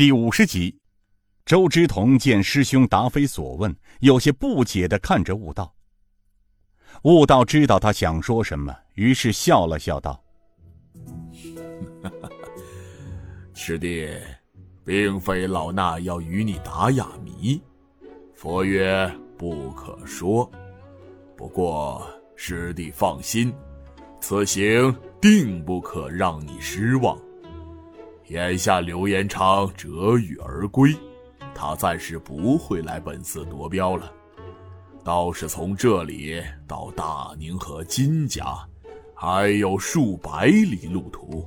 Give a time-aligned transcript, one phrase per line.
[0.00, 0.74] 第五十集，
[1.44, 5.74] 周之同见师兄答非所问，有些不解的看着悟道。
[7.02, 10.18] 悟道知道他想说什么，于是笑了笑道
[13.52, 14.08] ：“师弟，
[14.86, 17.60] 并非老衲要与你打哑谜，
[18.34, 19.06] 佛曰
[19.36, 20.50] 不可说。
[21.36, 23.52] 不过师弟放心，
[24.18, 27.20] 此行定不可让你失望。”
[28.30, 30.94] 眼下刘延昌折羽而归，
[31.52, 34.08] 他暂时不会来本寺夺镖了。
[35.02, 38.56] 倒是从这里到大宁和金家，
[39.16, 41.44] 还有数百里路途。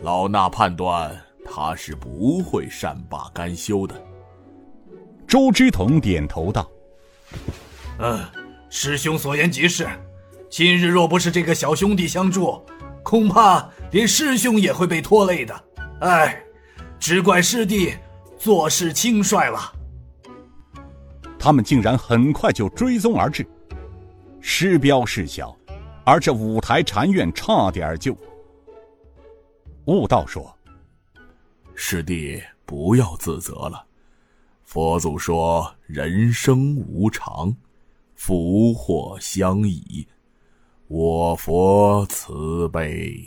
[0.00, 1.10] 老衲判断
[1.44, 4.00] 他是不会善罢甘休的。
[5.26, 6.70] 周之同点头道
[7.98, 8.20] ：“嗯，
[8.68, 9.88] 师兄所言极是。
[10.48, 12.62] 今日若不是这个小兄弟相助，
[13.02, 15.52] 恐怕连师兄也会被拖累的。”
[16.00, 16.42] 哎，
[16.98, 17.94] 只怪师弟
[18.38, 19.72] 做事轻率了。
[21.38, 23.46] 他们竟然很快就追踪而至，
[24.40, 25.56] 师标事小，
[26.04, 28.16] 而这五台禅院差点就……
[29.86, 30.54] 悟道说
[31.74, 33.84] ：“师弟不要自责了，
[34.64, 37.54] 佛祖说人生无常，
[38.14, 40.06] 福祸相倚，
[40.88, 43.26] 我佛慈悲。”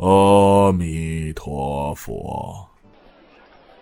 [0.00, 2.66] 阿弥陀佛。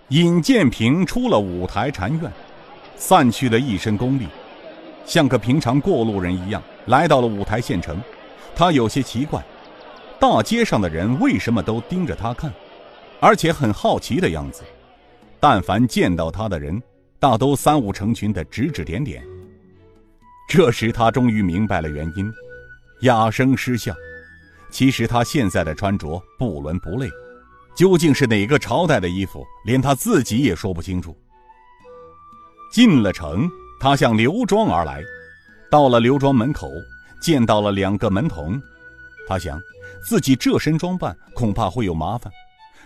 [0.08, 2.32] 尹建平出了五台禅院，
[2.96, 4.26] 散去了一身功力，
[5.04, 8.00] 像个平常过路人一样来到了五台县城。
[8.56, 9.40] 他有些奇怪，
[10.18, 12.52] 大街上的人为什么都盯着他看，
[13.20, 14.64] 而且很好奇的样子。
[15.38, 16.82] 但凡见到他的人，
[17.20, 19.22] 大都三五成群的指指点点。
[20.48, 22.28] 这时他终于明白了原因，
[23.02, 23.94] 哑声失笑。
[24.70, 27.08] 其实他现在的穿着不伦不类，
[27.74, 31.16] 究竟是哪个朝代的衣服，连他自己也说不清楚。
[32.70, 33.48] 进了城，
[33.80, 35.02] 他向刘庄而来，
[35.70, 36.68] 到了刘庄门口，
[37.20, 38.60] 见到了两个门童。
[39.26, 39.58] 他想，
[40.06, 42.30] 自己这身装扮恐怕会有麻烦，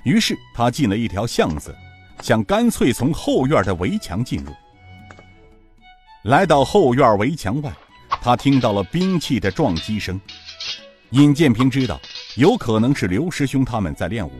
[0.04, 1.74] 于是他进了一条巷子，
[2.20, 4.52] 想干脆从后院的围墙进入。
[6.22, 7.72] 来到后院围墙外，
[8.20, 10.20] 他听到了兵器的撞击声。
[11.12, 12.00] 尹建平知道，
[12.36, 14.32] 有可能是刘师兄他们在练武。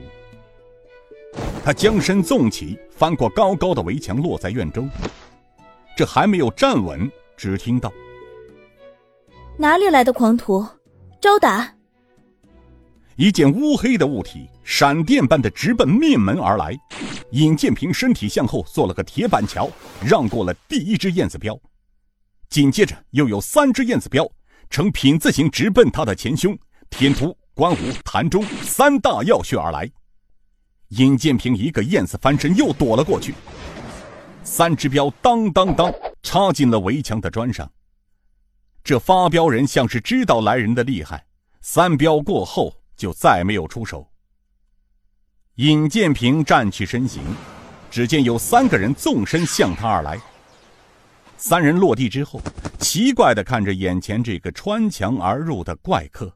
[1.62, 4.88] 他将身纵起，翻过高高的围墙，落在院中。
[5.94, 7.93] 这还没有站稳，只听到
[9.59, 10.66] ：“哪里来的狂徒，
[11.21, 11.75] 招打！”
[13.16, 16.75] 一件乌黑的物体闪电般的直奔面门而来。
[17.32, 19.71] 尹建平身体向后做了个铁板桥，
[20.03, 21.59] 让过了第一只燕子镖。
[22.49, 24.27] 紧接着又有三只燕子镖。
[24.72, 29.88] 呈品字形直奔他的前胸，天突、关五、潭中三大要穴而来。
[30.88, 33.34] 尹建平一个燕子翻身，又躲了过去。
[34.43, 37.71] 三只镖当当当插进了围墙的砖上。
[38.82, 41.22] 这发镖人像是知道来人的厉害，
[41.61, 44.11] 三镖过后就再没有出手。
[45.56, 47.22] 尹建平站起身形，
[47.91, 50.19] 只见有三个人纵身向他而来。
[51.45, 52.41] 三人落地之后，
[52.79, 56.33] 奇怪的看着眼前这个穿墙而入的怪客。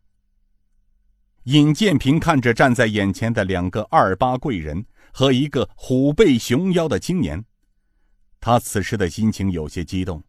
[1.45, 7.45] 尹建平看着站在眼前的两个二八贵人和一个虎背熊腰的青年，
[8.41, 10.21] 他此时的心情有些激动。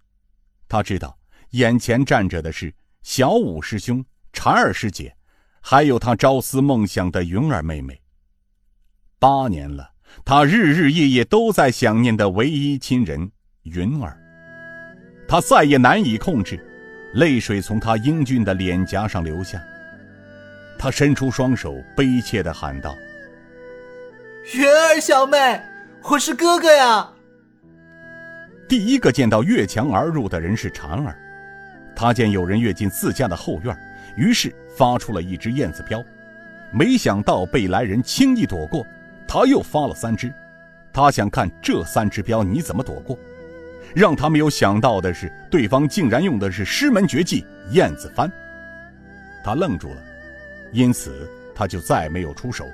[0.67, 1.17] 他知道
[1.49, 2.71] 眼前站着的是
[3.01, 5.17] 小五师兄、婵儿师姐，
[5.59, 7.99] 还有他朝思梦想的云儿妹妹。
[9.17, 13.31] 八年了，他日日夜夜都在想念的唯一亲人
[13.63, 14.26] 云儿。
[15.27, 16.57] 他再也难以控制，
[17.13, 19.61] 泪水从他英俊的脸颊上流下。
[20.79, 22.95] 他伸出双手，悲切的喊道
[24.55, 25.61] ：“云儿小妹，
[26.03, 27.09] 我是哥哥呀！”
[28.69, 31.17] 第一个见到越墙而入的人是婵儿，
[31.95, 33.75] 他见有人跃进自家的后院，
[34.15, 36.01] 于是发出了一只燕子镖，
[36.71, 38.85] 没想到被来人轻易躲过，
[39.27, 40.31] 他又发了三只，
[40.93, 43.17] 他想看这三只镖你怎么躲过。
[43.95, 48.31] 让他没有想到的是，对方竟然用的是师门绝技燕子翻。
[49.43, 50.03] 他愣住了，
[50.71, 52.65] 因此他就再没有出手。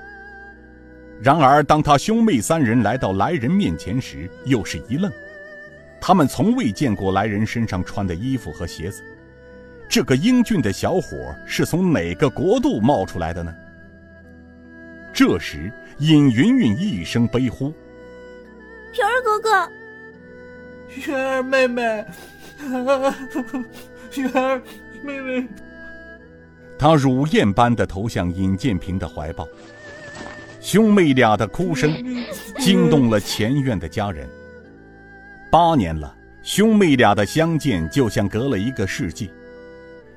[1.22, 5.12] 然而，当他兄妹三人来到来人面前时，又是一愣。
[6.02, 9.02] 他们从未见过来人身上穿的衣服和鞋子。
[9.88, 13.54] 这个英俊的小伙是从哪个国度冒出来的呢？
[15.14, 17.72] 这时，尹云云一声悲呼
[18.92, 19.70] ：“平儿哥哥！”
[20.96, 22.06] 云儿妹妹，
[24.16, 24.62] 云儿
[25.04, 25.48] 妹妹，
[26.78, 29.48] 他乳燕般的投向尹建平的怀抱。
[30.62, 31.92] 兄妹俩的哭声
[32.60, 34.28] 惊动了前院的家人。
[35.52, 39.30] 八年了，兄妹俩的相见就像隔了一个世纪。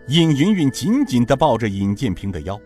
[0.08, 2.60] 尹云云紧紧地抱着尹建平的腰，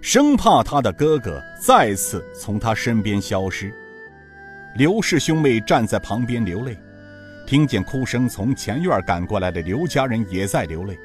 [0.00, 3.70] 生怕他的哥哥再次从他身边消失。
[4.76, 6.76] 刘氏兄妹站在旁边流泪，
[7.46, 10.98] 听见哭声从前院赶过来的刘家人也在流泪。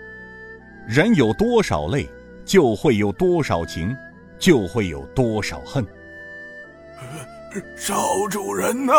[0.87, 2.09] 人有多少泪，
[2.43, 3.95] 就会有多少情，
[4.39, 5.85] 就会有多少恨。
[7.75, 8.93] 少主人呐！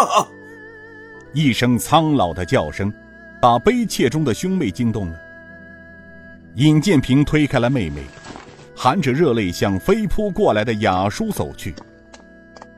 [1.32, 2.92] 一声苍老的叫声，
[3.40, 5.18] 把悲切中的兄妹惊动了。
[6.54, 8.02] 尹建平推开了妹妹，
[8.76, 11.74] 含着热泪向飞扑过来的雅叔走去。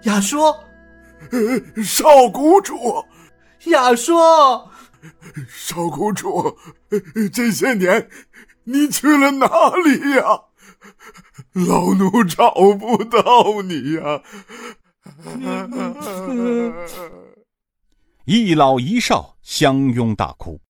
[0.03, 0.39] 雅叔，
[1.83, 3.05] 少谷主，
[3.67, 4.13] 雅叔，
[5.49, 6.57] 少谷主，
[7.33, 8.09] 这些年
[8.65, 9.47] 你去了哪
[9.77, 10.43] 里呀？
[11.53, 14.23] 老奴找不到你呀！
[18.25, 20.61] 一老一少相拥大哭。